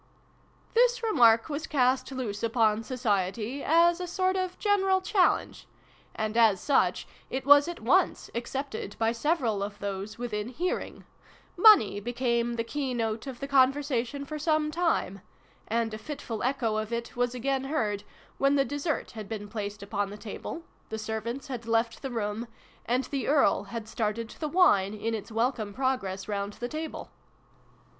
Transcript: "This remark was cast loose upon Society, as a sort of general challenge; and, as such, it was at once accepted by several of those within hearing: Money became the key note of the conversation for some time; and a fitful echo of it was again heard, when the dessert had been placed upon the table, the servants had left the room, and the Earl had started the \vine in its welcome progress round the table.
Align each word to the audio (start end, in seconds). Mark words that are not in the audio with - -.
"This 0.73 1.03
remark 1.03 1.47
was 1.47 1.67
cast 1.67 2.11
loose 2.11 2.41
upon 2.41 2.81
Society, 2.81 3.63
as 3.63 3.99
a 4.01 4.07
sort 4.07 4.35
of 4.35 4.57
general 4.57 4.99
challenge; 4.99 5.67
and, 6.15 6.35
as 6.35 6.59
such, 6.59 7.07
it 7.29 7.45
was 7.45 7.67
at 7.67 7.81
once 7.81 8.31
accepted 8.33 8.95
by 8.97 9.11
several 9.11 9.61
of 9.61 9.77
those 9.77 10.17
within 10.17 10.47
hearing: 10.47 11.03
Money 11.55 11.99
became 11.99 12.55
the 12.55 12.63
key 12.63 12.95
note 12.95 13.27
of 13.27 13.39
the 13.39 13.47
conversation 13.47 14.25
for 14.25 14.39
some 14.39 14.71
time; 14.71 15.21
and 15.67 15.93
a 15.93 15.99
fitful 15.99 16.41
echo 16.41 16.77
of 16.77 16.91
it 16.91 17.15
was 17.15 17.35
again 17.35 17.65
heard, 17.65 18.03
when 18.39 18.55
the 18.55 18.65
dessert 18.65 19.11
had 19.11 19.29
been 19.29 19.47
placed 19.47 19.83
upon 19.83 20.09
the 20.09 20.17
table, 20.17 20.63
the 20.89 20.97
servants 20.97 21.45
had 21.45 21.67
left 21.67 22.01
the 22.01 22.09
room, 22.09 22.47
and 22.87 23.03
the 23.03 23.27
Earl 23.27 23.65
had 23.65 23.87
started 23.87 24.29
the 24.39 24.47
\vine 24.47 24.95
in 24.95 25.13
its 25.13 25.31
welcome 25.31 25.75
progress 25.75 26.27
round 26.27 26.53
the 26.53 26.67
table. 26.67 27.11